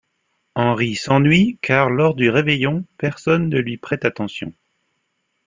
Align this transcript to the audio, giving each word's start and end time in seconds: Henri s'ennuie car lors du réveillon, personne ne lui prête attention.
Henri 0.55 0.95
s'ennuie 0.95 1.59
car 1.61 1.91
lors 1.91 2.15
du 2.15 2.31
réveillon, 2.31 2.83
personne 2.97 3.49
ne 3.49 3.59
lui 3.59 3.77
prête 3.77 4.03
attention. 4.03 4.51